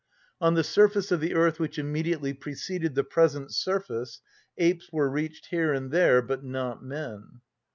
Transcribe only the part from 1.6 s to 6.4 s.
immediately preceded the present surface apes were reached here and there,